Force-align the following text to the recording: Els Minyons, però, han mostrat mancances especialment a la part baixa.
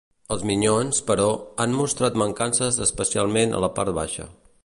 Els 0.35 0.43
Minyons, 0.51 1.01
però, 1.09 1.27
han 1.65 1.75
mostrat 1.81 2.17
mancances 2.23 2.81
especialment 2.89 3.55
a 3.59 3.63
la 3.67 3.73
part 3.81 3.97
baixa. 4.01 4.27